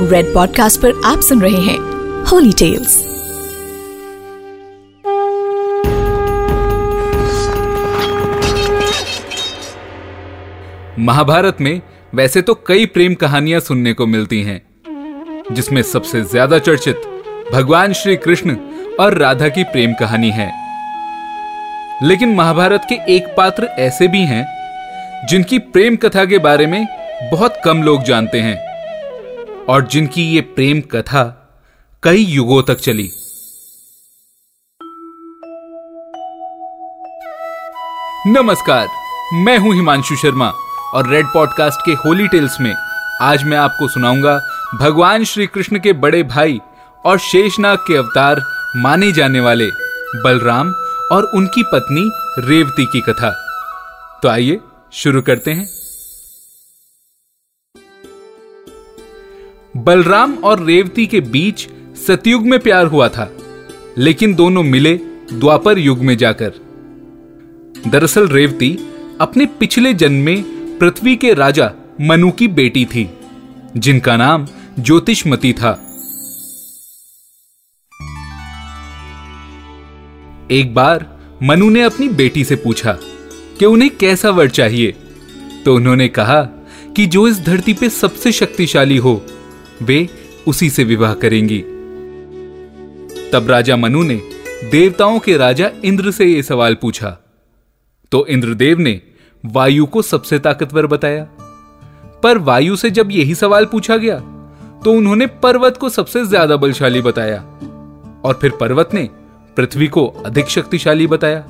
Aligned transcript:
Red 0.00 0.26
podcast 0.34 0.80
पर 0.80 1.00
आप 1.04 1.20
सुन 1.20 1.40
रहे 1.42 1.60
हैं 1.60 1.78
होली 2.24 2.52
टेल्स 2.52 2.96
महाभारत 10.98 11.60
में 11.60 11.80
वैसे 12.14 12.42
तो 12.42 12.54
कई 12.66 12.86
प्रेम 12.86 13.14
कहानियाँ 13.14 13.60
सुनने 13.60 13.92
को 13.92 14.06
मिलती 14.06 14.42
हैं, 14.42 14.60
जिसमें 15.52 15.82
सबसे 15.82 16.22
ज़्यादा 16.22 16.58
चर्चित 16.58 17.02
भगवान 17.52 17.92
श्री 17.92 18.16
कृष्ण 18.16 18.56
और 19.00 19.18
राधा 19.18 19.48
की 19.48 19.64
प्रेम 19.64 19.92
कहानी 19.92 20.30
है। 20.30 20.50
लेकिन 22.02 22.34
महाभारत 22.34 22.86
के 22.88 23.14
एक 23.16 23.34
पात्र 23.36 23.64
ऐसे 23.64 24.08
भी 24.08 24.20
हैं, 24.20 24.46
जिनकी 25.26 25.58
प्रेम 25.58 25.96
कथा 25.96 26.24
के 26.24 26.38
बारे 26.38 26.66
में 26.66 26.86
बहुत 27.32 27.60
कम 27.64 27.82
लोग 27.82 28.02
जानते 28.02 28.40
हैं। 28.40 28.65
और 29.68 29.86
जिनकी 29.86 30.22
ये 30.22 30.40
प्रेम 30.40 30.80
कथा 30.80 31.22
कई 32.02 32.24
युगों 32.24 32.62
तक 32.62 32.74
चली। 32.74 33.08
नमस्कार, 38.26 38.88
मैं 39.34 39.58
हूँ 39.58 39.74
हिमांशु 39.74 40.16
शर्मा 40.16 40.52
और 40.94 41.08
रेड 41.08 41.26
पॉडकास्ट 41.26 41.80
के 41.86 41.92
होली 41.92 42.28
टेल्स 42.28 42.60
में 42.60 42.74
आज 43.22 43.44
मैं 43.44 43.56
आपको 43.58 43.88
सुनाऊँगा 43.88 44.38
भगवान 44.80 45.24
श्री 45.24 45.46
कृष्ण 45.46 45.78
के 45.78 45.92
बड़े 45.92 46.22
भाई 46.22 46.60
और 47.06 47.18
शेषनाग 47.18 47.78
के 47.78 47.96
अवतार 47.96 48.42
माने 48.76 49.12
जाने 49.12 49.40
वाले 49.40 49.66
बलराम 50.16 50.70
और 51.12 51.30
उनकी 51.34 51.62
पत्नी 51.62 52.10
रेवती 52.38 52.86
की 52.86 53.00
कथा। 53.00 53.30
तो 54.22 54.28
आइए, 54.28 54.60
शुरू 54.92 55.22
करते 55.22 55.50
हैं। 55.50 55.75
बलराम 59.86 60.32
और 60.34 60.62
रेवती 60.64 61.06
के 61.06 61.20
बीच 61.20 61.66
सतयुग 61.96 62.46
में 62.46 62.58
प्यार 62.60 62.86
हुआ 62.86 63.08
था, 63.08 63.30
लेकिन 63.98 64.34
दोनों 64.34 64.62
मिले 64.62 64.94
द्वापर 65.32 65.78
युग 65.78 65.98
में 65.98 66.16
जाकर। 66.16 66.54
दरअसल 67.86 68.26
रेवती 68.28 68.70
अपने 69.20 69.46
पिछले 69.60 69.92
जन्म 69.94 70.24
में 70.24 70.78
पृथ्वी 70.78 71.14
के 71.16 71.32
राजा 71.34 71.70
मनु 72.00 72.30
की 72.30 72.48
बेटी 72.48 72.84
थी, 72.84 73.08
जिनका 73.76 74.16
नाम 74.16 74.46
ज्योतिषमती 74.78 75.52
था। 75.52 75.72
एक 80.50 80.74
बार 80.74 81.06
मनु 81.42 81.70
ने 81.70 81.82
अपनी 81.82 82.08
बेटी 82.14 82.44
से 82.44 82.56
पूछा 82.56 82.98
कि 83.58 83.64
उन्हें 83.64 83.90
कैसा 83.96 84.30
वर 84.30 84.48
चाहिए 84.50 84.94
तो 85.64 85.74
उन्होंने 85.74 86.08
कहा 86.08 86.42
कि 86.96 87.06
जो 87.06 87.26
इस 87.28 87.40
धरती 87.40 87.72
पे 87.74 87.88
सबसे 87.92 88.32
शक्तिशाली 88.32 88.96
हो 88.96 89.14
वे 89.82 90.08
उसी 90.46 90.70
से 90.70 90.84
विवाह 90.84 91.14
करेंगी। 91.14 91.58
तब 93.32 93.46
राजा 93.50 93.76
मनु 93.76 94.02
ने 94.02 94.20
देवताओं 94.70 95.18
के 95.18 95.36
राजा 95.36 95.70
इंद्र 95.84 96.10
से 96.10 96.24
यह 96.24 96.42
सवाल 96.42 96.74
पूछा। 96.74 97.16
तो 98.12 98.26
इंद्रदेव 98.26 98.78
ने 98.78 99.00
वायु 99.44 99.86
को 99.86 100.02
सबसे 100.02 100.38
ताकतवर 100.38 100.86
बताया। 100.86 101.24
पर 102.22 102.38
वायु 102.38 102.76
से 102.76 102.90
जब 102.90 103.10
यही 103.10 103.34
सवाल 103.34 103.64
पूछा 103.64 103.96
गया 103.96 104.18
तो 104.84 104.92
उन्होंने 104.92 105.26
पर्वत 105.42 105.76
को 105.76 105.88
सबसे 105.88 106.24
ज़्यादा 106.24 106.56
बलशाली 106.56 107.00
बताया। 107.00 107.40
और 108.24 108.38
फिर 108.40 108.52
पर्वत 108.60 108.94
ने 108.94 109.08
पृथ्वी 109.56 109.86
को 109.88 110.06
अधिक 110.26 110.48
शक्तिशाली 110.48 111.06
बताया। 111.06 111.44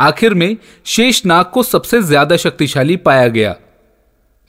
आखिर 0.00 0.34
में 0.34 0.56
शेषनाग 0.86 1.44
को 1.44 1.62
सबसे 1.62 2.00
ज़्यादा 2.02 2.36
शक्तिशाली 2.36 2.96
पाया 2.98 3.28
गया। 3.28 3.54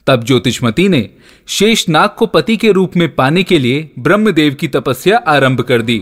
तब 0.06 0.24
ज्योतिषमती 0.24 0.88
ने 0.88 1.10
शेषनाग 1.46 2.10
को 2.18 2.26
पति 2.26 2.56
के 2.56 2.72
रूप 2.72 2.96
में 2.96 3.14
पाने 3.14 3.42
के 3.42 3.58
लिए 3.58 3.90
ब्रह्मदेव 3.98 4.54
की 4.54 4.68
तपस्या 4.68 5.18
आरंभ 5.18 5.60
कर 5.60 5.82
दी। 5.82 5.98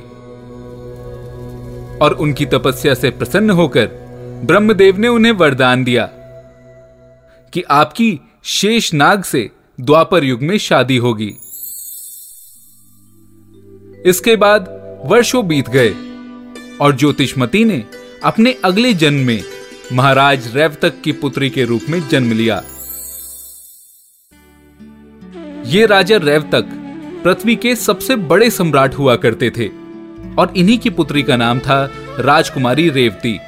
और 2.02 2.12
उनकी 2.20 2.46
तपस्या 2.46 2.94
से 2.94 3.10
प्रसन्न 3.10 3.50
होकर 3.50 3.86
ब्रह्मदेव 4.44 4.98
ने 4.98 5.08
उन्हें 5.08 5.32
वरदान 5.32 5.84
दिया 5.84 6.06
कि 7.52 7.62
आपकी 7.62 8.20
शेषनाग 8.44 9.22
से 9.22 9.50
द्वापर 9.80 10.24
युग 10.24 10.42
में 10.42 10.58
शादी 10.58 10.96
होगी। 10.96 11.34
इसके 14.06 14.36
बाद 14.36 14.78
वर्षों 15.04 15.48
बीत 15.48 15.68
गए 15.68 15.94
और 16.80 16.96
ज्योतिषमती 16.96 17.64
ने 17.64 17.84
अपने 18.24 18.56
अगले 18.64 18.94
जन्म 18.94 19.26
में 19.26 19.44
महाराज 19.92 20.56
रैवतक 20.56 20.94
की 21.04 21.12
पुत्री 21.12 21.50
के 21.50 21.64
रूप 21.64 21.82
में 21.88 22.08
जन्म 22.08 22.32
लिया। 22.32 22.64
ये 25.68 25.86
राजा 25.86 26.16
रैवतक 26.16 26.64
पृथ्वी 27.24 27.56
के 27.56 27.76
सबसे 27.76 28.16
बड़े 28.16 28.50
सम्राट 28.50 28.94
हुआ 28.94 29.16
करते 29.16 29.50
थे 29.50 29.66
और 30.38 30.52
इन्हीं 30.56 30.78
की 30.78 30.90
पुत्री 30.90 31.22
का 31.22 31.36
नाम 31.36 31.58
था 31.58 31.92
राजकुमारी 32.18 32.90
रेवती। 32.90 33.38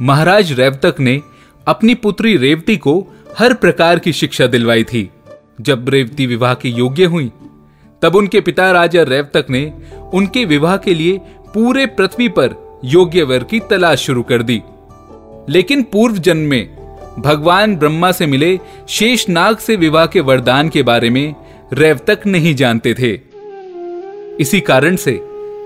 महाराज 0.00 0.52
रैवतक 0.52 0.94
ने 1.00 1.22
अपनी 1.66 1.94
पुत्री 1.94 2.36
रेवती 2.36 2.76
को 2.76 3.06
हर 3.38 3.54
प्रकार 3.54 3.98
की 3.98 4.12
शिक्षा 4.12 4.46
दिलवाई 4.46 4.84
थी। 4.84 5.10
जब 5.60 5.88
रेवती 5.88 6.26
विवाह 6.26 6.54
के 6.54 6.68
योग्य 6.68 7.04
हुई, 7.04 7.32
तब 8.02 8.16
उनके 8.16 8.40
पिता 8.40 8.72
राजा 8.72 9.02
रेवतक 9.02 9.46
ने 9.50 9.72
उनके 10.14 10.44
विवाह 10.44 10.76
के 10.76 10.94
लिए 10.94 11.18
पूरे 11.54 11.86
पृथ्वी 11.86 12.28
पर 12.28 12.80
योग्य 12.84 13.22
वर 13.22 13.44
की 13.44 13.60
तलाश 13.60 13.98
शुरू 13.98 14.22
कर 14.22 14.42
दी। 14.42 14.62
लेकिन 15.48 15.82
पूर्व 15.82 16.18
जन्म 16.18 16.40
में 16.40 16.81
भगवान 17.18 17.76
ब्रह्मा 17.76 18.10
से 18.12 18.26
मिले 18.26 18.58
शेष 18.88 19.28
नाग 19.28 19.56
से 19.56 19.76
विवाह 19.76 20.06
के 20.06 20.20
वरदान 20.20 20.68
के 20.68 20.82
बारे 20.82 21.10
में 21.10 21.34
रैवतक 21.72 22.26
नहीं 22.26 22.54
जानते 22.54 22.94
थे। 22.94 23.12
इसी 24.40 24.60
कारण 24.60 24.96
से, 24.96 25.20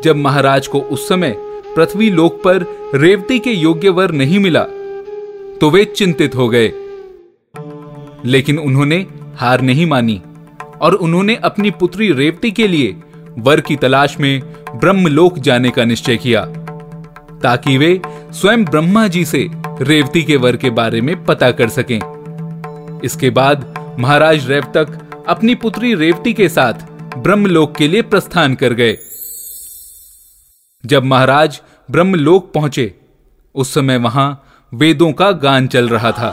जब 0.05 0.17
महाराज 0.17 0.67
को 0.67 0.81
उस 0.81 1.09
समय 1.09 1.35
पृथ्वी 1.77 2.11
लोक 2.11 2.43
पर 2.43 2.65
रेवती 2.95 3.39
के 3.39 3.51
योग्य 3.51 3.89
वर 3.89 4.13
नहीं 4.13 4.39
मिला 4.39 4.63
तो 5.61 5.71
वे 5.71 5.85
चिंतित 5.85 6.35
हो 6.35 6.49
गए। 6.49 6.73
लेकिन 8.25 8.59
उन्होंने 8.59 9.07
हार 9.37 9.61
नहीं 9.61 9.87
मानी 9.87 10.21
और 10.81 10.95
उन्होंने 10.95 11.35
अपनी 11.35 11.71
पुत्री 11.71 12.11
रेवती 12.13 12.51
के 12.51 12.67
लिए 12.69 12.97
वर 13.39 13.61
की 13.61 13.77
तलाश 13.77 14.17
में 14.21 14.41
ब्रह्मलोक 14.75 15.39
जाने 15.39 15.71
का 15.71 15.85
निश्चय 15.85 16.17
किया, 16.17 16.45
ताकि 17.43 17.77
वे 17.79 18.01
स्वयं 18.33 18.65
ब्रह्मा 18.65 19.07
जी 19.09 19.25
से 19.25 19.49
रेवती 19.83 20.23
के 20.23 20.37
वर 20.37 20.57
के 20.57 20.71
बारे 20.71 21.01
में 21.01 21.25
पता 21.25 21.51
कर 21.51 21.69
सकें। 21.69 23.01
इसके 23.05 23.31
बाद 23.31 23.75
महाराज 23.99 24.47
रेवतक 24.51 25.25
अपनी 25.29 25.55
पुत्री 25.55 25.95
रेवती 25.95 26.33
के 26.33 26.49
साथ 26.49 26.73
ब्रह्मलोक 27.17 27.77
के 27.77 27.89
लिए 27.89 28.03
प्रस्थान 28.03 28.55
कर 28.55 28.73
गए। 28.73 28.97
जब 30.87 31.05
महाराज 31.05 31.61
ब्रह्मलोक 31.91 32.53
पहुँचे, 32.53 32.95
उस 33.55 33.75
समय 33.75 33.97
वहाँ 33.97 34.45
वेदों 34.75 35.13
का 35.13 35.31
गान 35.31 35.67
चल 35.67 35.89
रहा 35.89 36.13
था। 36.13 36.31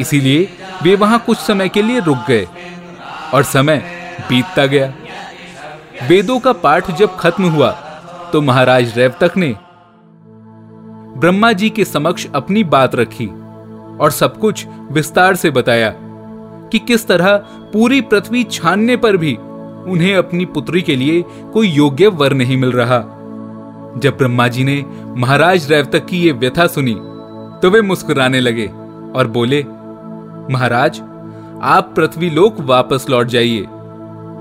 इसीलिए 0.00 0.48
वे 0.82 0.94
वहाँ 0.94 1.18
कुछ 1.26 1.38
समय 1.38 1.68
के 1.68 1.82
लिए 1.82 2.00
रुक 2.00 2.18
गए 2.28 2.46
और 3.34 3.42
समय 3.42 3.82
बीतता 4.28 4.66
गया। 4.66 4.92
वेदों 6.08 6.40
का 6.40 6.52
पाठ 6.52 6.90
जब 6.90 7.16
खत्म 7.16 7.44
हुआ 7.44 7.82
तो 8.32 8.40
महाराज 8.42 8.98
रेवतक 8.98 9.36
ने 9.36 9.54
ब्रह्मा 11.18 11.52
जी 11.52 11.70
के 11.70 11.84
समक्ष 11.84 12.26
अपनी 12.34 12.64
बात 12.64 12.94
रखी 12.94 13.26
और 14.00 14.10
सब 14.10 14.38
कुछ 14.38 14.66
विस्तार 14.92 15.36
से 15.36 15.50
बताया 15.50 15.92
कि 16.72 16.78
किस 16.78 17.06
तरह 17.06 17.36
पूरी 17.72 18.00
पृथ्वी 18.00 18.44
छानने 18.44 18.96
पर 18.96 19.16
भी 19.16 19.34
उन्हें 19.90 20.16
अपनी 20.16 20.44
पुत्री 20.44 20.82
के 20.82 20.96
लिए 20.96 21.22
कोई 21.52 21.68
योग्य 21.68 22.06
वर 22.06 22.32
नहीं 22.32 22.56
मिल 22.56 22.72
रहा। 22.72 22.98
जब 23.96 24.16
ब्रह्मा 24.18 24.48
जी 24.48 24.64
ने 24.64 24.84
महाराज 25.16 25.70
रेवतक 25.72 26.06
की 26.06 26.22
ये 26.22 26.32
व्यथा 26.32 26.66
सुनी 26.66 26.94
तो 27.62 27.70
वे 27.70 27.80
मुस्कुराने 27.80 28.40
लगे 28.40 28.66
और 29.16 29.26
बोले, 29.26 29.62
महाराज, 30.50 31.00
आप 31.64 31.92
पृथ्वी 31.96 32.30
लोक 32.30 32.60
वापस 32.60 33.06
लौट 33.10 33.26
जाइए। 33.26 33.66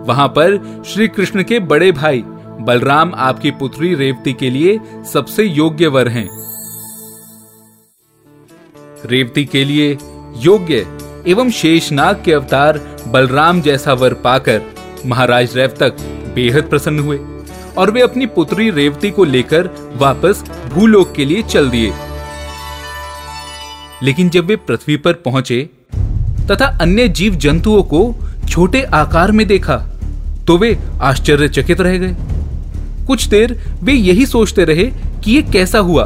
वहाँ 0.08 0.28
पर 0.28 0.58
श्री 0.86 1.08
कृष्ण 1.08 1.44
के 1.44 1.60
बड़े 1.60 1.92
भाई 1.92 2.24
बलराम 2.62 3.14
आपकी 3.16 3.52
पुत्री 3.52 3.94
रेवती 3.96 4.34
के 4.34 4.50
लिए 4.50 4.80
सबसे 5.14 5.44
योग्य 5.44 5.88
वर 5.88 6.08
हैं। 6.08 6.28
रेवती 9.06 9.46
के 9.46 9.64
लिए 9.66 9.98
योग्य 10.38 10.86
एवं 11.28 11.50
शेषनाग 11.50 12.22
के 12.26 12.34
अवतार 12.34 12.80
बलराम 13.08 13.62
जैसा 13.62 13.94
वर 13.94 14.14
पाकर 14.14 14.62
महाराज 15.06 15.56
रेवतक 15.58 15.98
बेहद 16.36 16.70
प्रसन्न 16.70 17.00
हुए 17.00 17.20
और 17.78 17.92
वे 17.92 18.02
अपनी 18.02 18.26
पुत्री 18.26 18.70
रेवती 18.70 19.12
को 19.12 19.24
लेकर 19.24 19.70
वापस 19.96 20.44
भूलोक 20.74 21.14
के 21.14 21.26
लिए 21.26 21.42
चल 21.44 21.70
दिए। 21.70 21.94
लेकिन 24.04 24.30
जब 24.30 24.46
वे 24.46 24.56
पृथ्वी 24.56 24.98
पर 24.98 25.14
पहुँचे 25.14 25.62
तथा 26.52 26.66
अन्य 26.82 27.08
जीव 27.08 27.36
जंतुओं 27.36 27.84
को 27.84 28.14
छोटे 28.50 28.82
आकार 28.94 29.32
में 29.32 29.48
देखा 29.48 29.78
तो 30.48 30.58
वे 30.58 30.78
आश्चर्यचकित 31.02 31.82
रह 31.82 31.98
गए। 31.98 32.16
कुछ 33.08 33.28
देर 33.28 33.60
वे 33.84 33.94
यही 33.94 34.26
सोचते 34.26 34.66
रहे 34.66 34.86
कि 35.24 35.32
ये 35.32 35.42
कैसा 35.42 35.80
हुआ। 35.80 36.04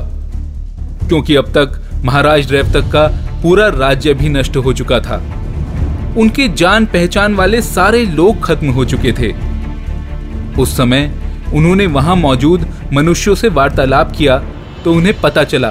क्योंकि 1.07 1.35
अब 1.35 1.47
तक 1.57 1.81
महाराज 2.05 2.51
रेवतक 2.51 2.91
का 2.91 3.07
पूरा 3.43 3.67
राज्य 3.67 4.13
भी 4.13 4.29
नष्ट 4.29 4.57
हो 4.57 4.73
चुका 4.73 4.99
था। 4.99 5.15
उनके 6.17 6.47
जान 6.47 6.85
पहचान 6.85 7.35
वाले 7.35 7.61
सारे 7.61 8.05
लोग 8.05 8.43
खत्म 8.43 8.69
हो 8.69 8.85
चुके 8.85 9.11
थे। 9.11 9.33
उस 10.61 10.77
समय 10.77 11.11
उन्होंने 11.53 11.85
वहाँ 11.87 12.15
मौजूद 12.15 12.67
मनुष्यों 12.93 13.35
से 13.35 13.49
वार्तालाप 13.49 14.11
किया 14.17 14.37
तो 14.83 14.93
उन्हें 14.93 15.19
पता 15.21 15.43
चला 15.43 15.69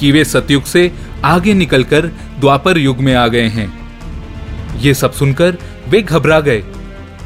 कि 0.00 0.12
वे 0.12 0.24
सतयुग 0.24 0.64
से 0.64 0.90
आगे 1.24 1.54
निकलकर 1.54 2.06
द्वापर 2.40 2.78
युग 2.78 2.98
में 2.98 3.14
आ 3.14 3.26
गए 3.28 3.46
हैं। 3.48 3.68
ये 4.80 4.94
सब 4.94 5.12
सुनकर 5.12 5.56
वे 5.88 6.02
घबरा 6.02 6.40
गए। 6.40 6.62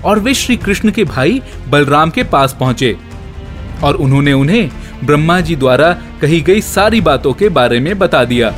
और 0.04 0.18
वे 0.18 0.34
श्री 0.34 0.56
कृष्ण 0.56 0.90
के 0.90 1.04
भाई 1.04 1.42
बलराम 1.68 2.10
के 2.10 2.24
पास 2.24 2.56
पहुँचे। 2.60 2.96
और 3.84 3.94
उन्होंने 3.94 4.32
उन्हें 4.32 4.70
ब्रह्मा 5.04 5.40
जी 5.40 5.56
द्वारा 5.56 5.92
कही 6.20 6.40
गई 6.40 6.60
सारी 6.60 7.00
बातों 7.00 7.32
के 7.32 7.48
बारे 7.48 7.80
में 7.80 7.98
बता 7.98 8.24
दिया। 8.24 8.50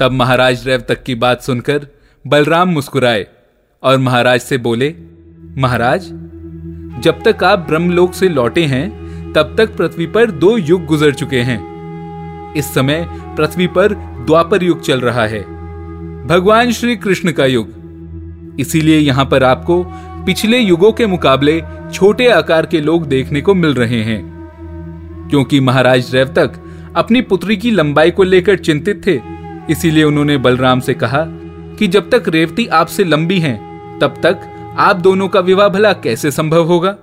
तब 0.00 0.12
महाराज 0.12 0.68
रेव 0.68 0.80
तक 0.80 1.02
की 1.02 1.14
बात 1.14 1.42
सुनकर 1.42 1.86
बलराम 2.26 2.68
मुस्कुराए 2.68 3.26
और 3.82 3.98
महाराज 3.98 4.40
से 4.40 4.58
बोले, 4.58 4.94
महाराज, 5.58 6.00
जब 7.02 7.22
तक 7.28 7.44
आप 7.44 7.58
ब्रह्मलोक 7.58 8.14
से 8.14 8.28
लौटे 8.28 8.64
हैं, 8.64 9.00
तब 9.32 9.54
तक 9.58 9.76
पृथ्वी 9.76 10.06
पर 10.06 10.30
दो 10.30 10.58
युग 10.58 10.86
गुजर 10.86 11.14
चुके 11.14 11.40
हैं। 11.40 11.70
इस 12.54 12.74
समय 12.74 13.08
पृथ्वी 13.10 13.66
पर 13.66 13.94
द्वापर 14.26 14.62
युग 14.62 14.80
चल 14.80 15.00
रहा 15.00 15.26
है। 15.26 15.42
भगवान 16.26 16.72
श्री 16.72 16.96
कृष्ण 16.96 17.32
का 17.32 17.46
युग। 17.46 17.79
इसीलिए 18.60 18.98
यहाँ 18.98 19.24
पर 19.24 19.44
आपको 19.44 19.84
पिछले 20.26 20.58
युगों 20.58 20.92
के 20.92 21.06
मुकाबले 21.06 21.62
छोटे 21.92 22.28
आकार 22.28 22.66
के 22.66 22.80
लोग 22.80 23.06
देखने 23.06 23.40
को 23.40 23.54
मिल 23.54 23.74
रहे 23.74 24.02
हैं। 24.02 24.30
क्योंकि 25.30 25.60
महाराज 25.60 26.14
रेवतक 26.14 26.52
अपनी 26.96 27.20
पुत्री 27.20 27.56
की 27.56 27.70
लंबाई 27.70 28.10
को 28.10 28.22
लेकर 28.22 28.56
चिंतित 28.56 29.06
थे 29.06 29.20
इसीलिए 29.70 30.04
उन्होंने 30.04 30.36
बलराम 30.38 30.80
से 30.80 30.94
कहा 30.94 31.24
कि 31.78 31.86
जब 31.86 32.10
तक 32.10 32.22
रेवती 32.28 32.66
आपसे 32.66 33.04
लंबी 33.04 33.38
हैं, 33.40 33.58
तब 33.98 34.14
तक 34.22 34.38
आप 34.78 34.96
दोनों 34.96 35.28
का 35.28 35.40
विवाह 35.40 35.68
भला 35.68 35.92
कैसे 35.92 36.30
संभव 36.30 36.64
होगा? 36.64 36.96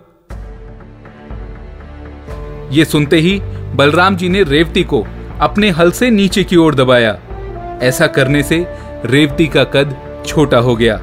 ये 2.72 2.86
सुनते 2.86 3.18
ही 3.18 3.40
बलराम 3.76 4.16
जी 4.16 4.30
ने 4.30 4.44
रेवती 4.44 4.84
को 4.84 5.08
अपने 5.40 5.70
हल 5.70 5.92
से 5.92 6.10
नीचे 6.10 6.44
की 6.44 6.56
ओर 6.56 6.76
दबाया। 6.76 7.20
ऐसा 7.82 8.08
करने 8.08 8.44
से 8.44 8.68
रेवती 9.06 9.48
का 9.48 9.64
कद 9.64 9.96
छोटा 10.26 10.58
हो 10.58 10.76
गया। 10.76 11.02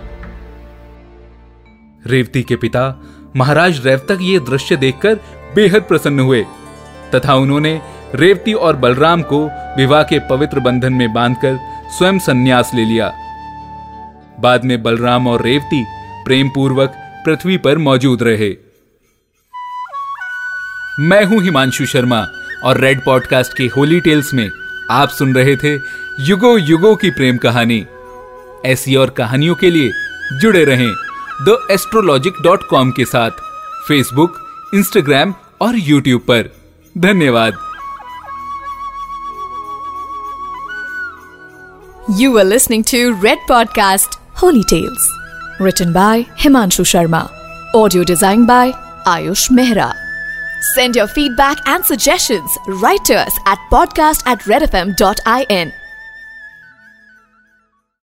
रेवती 2.06 2.42
के 2.42 2.56
पिता 2.56 3.02
महाराज 3.36 3.86
रेवतक 3.86 4.18
ये 4.20 4.38
दृश्य 4.38 4.76
देखकर 4.76 5.14
बेहद 5.54 5.82
प्रसन्न 5.82 6.20
हुए। 6.20 6.46
तथा 7.14 7.34
उन्होंने 7.34 7.80
रेवती 8.14 8.52
और 8.52 8.76
बलराम 8.76 9.22
को 9.22 9.46
विवाह 9.76 10.02
के 10.02 10.18
पवित्र 10.18 10.60
बंधन 10.60 10.92
में 10.92 11.12
बांधकर 11.12 11.58
स्वयं 11.98 12.18
संन्यास 12.18 12.70
ले 12.74 12.84
लिया। 12.84 13.12
बाद 14.40 14.64
में 14.64 14.82
बलराम 14.82 15.26
और 15.26 15.42
रेवती 15.42 15.84
प्रेम 16.24 16.48
पूर्वक 16.48 16.92
पृथ्वी 17.26 17.56
पर 17.56 17.78
मौजूद 17.78 18.22
रहे। 18.22 18.56
मैं 21.00 21.24
हूँ 21.24 21.42
हिमांशु 21.42 21.86
शर्मा 21.86 22.26
और 22.64 22.80
रेड 22.80 23.04
पॉडकास्ट 23.04 23.56
के 23.56 23.64
होली 23.64 24.00
टेल्स 24.00 24.34
में 24.34 24.50
आप 24.90 25.08
सुन 25.08 25.34
रहे 25.34 25.56
थे 25.56 25.74
युगो 26.20 26.58
युगो 26.58 26.96
की 26.96 27.10
प्रेम 27.10 27.36
कहानी। 27.36 27.86
ऐसी 28.66 28.96
और 28.96 29.10
कहानियों 29.10 29.54
के 29.54 29.70
लिए 29.70 29.90
जुड़े 30.40 30.64
रहें। 30.64 31.03
द 31.42 31.66
एस्ट्रोलॉजिक 31.70 32.34
डॉट 32.42 32.66
कॉम 32.68 32.90
के 32.90 33.04
साथ 33.04 33.30
फेसबुक 33.88 34.38
इंस्टाग्राम 34.74 35.34
और 35.62 35.76
यूट्यूब 35.76 36.20
पर 36.20 36.50
धन्यवाद 36.98 37.62
You 42.20 42.38
are 42.38 42.44
listening 42.44 42.82
to 42.88 42.98
Red 43.20 43.44
Podcast 43.50 44.16
Holy 44.40 44.62
Tales. 44.72 45.04
Written 45.58 45.94
by 45.94 46.24
Himanshu 46.42 46.84
Sharma. 46.90 47.20
Audio 47.74 48.04
designed 48.10 48.46
by 48.46 48.72
Ayush 49.12 49.44
Mehra. 49.58 49.86
Send 50.74 50.96
your 50.96 51.06
feedback 51.06 51.62
and 51.66 51.88
suggestions 51.92 52.58
right 52.84 53.02
to 53.06 53.16
us 53.22 53.40
at 53.46 53.64
podcast 53.72 54.28
at 54.34 54.46
redfm.in. 54.52 55.72